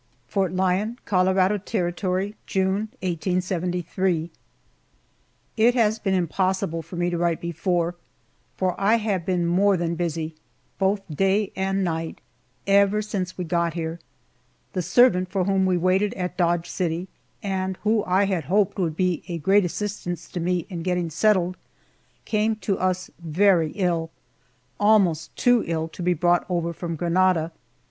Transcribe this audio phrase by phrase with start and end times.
[0.25, 4.31] FORT LYON, COLORADO TERRITORY, June, 1873.
[5.57, 7.93] IT has been impossible for me to write before,
[8.57, 10.33] for I have been more than busy,
[10.79, 12.19] both day and night,
[12.65, 13.99] ever since we got here.
[14.73, 17.07] The servant for whom we waited at Dodge City,
[17.43, 21.57] and who I had hoped would be a great assistance to me in getting settled,
[22.25, 24.09] came to us very ill
[24.79, 27.51] almost too ill to be brought over from Granada.